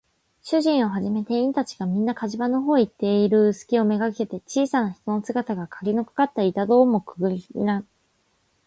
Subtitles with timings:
[0.41, 7.85] 主人をはじめ店員たちが、みんな火事場のほうへ行っているすきをめがけて、小さな人の姿が、かぎのかかった板戸をくもなくあけて、